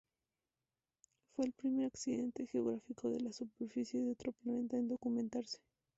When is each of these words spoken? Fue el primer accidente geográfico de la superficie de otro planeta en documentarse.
Fue 1.35 1.45
el 1.45 1.51
primer 1.51 1.85
accidente 1.85 2.47
geográfico 2.47 3.11
de 3.11 3.19
la 3.19 3.31
superficie 3.31 4.01
de 4.01 4.13
otro 4.13 4.31
planeta 4.31 4.75
en 4.75 4.87
documentarse. 4.87 5.59